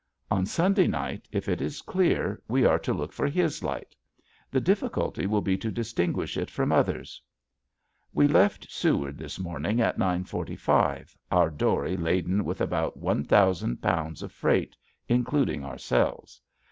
[0.31, 3.95] On Sunday night, if it is clear, we are to look for his light.
[4.49, 7.21] The difficulty will be to distinguish it from others.
[8.11, 14.23] We left Seward this morning at 9.45, our dory laden with about one thousand pounds
[14.23, 14.75] of freight
[15.07, 16.41] including ourselves.